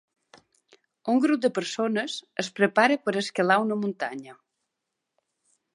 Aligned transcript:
Un 1.13 1.21
grup 1.25 1.43
de 1.43 1.51
persones 1.57 2.15
es 2.45 2.49
prepara 2.61 2.99
per 3.05 3.17
escalar 3.25 3.61
una 3.67 3.79
muntanya. 3.85 4.37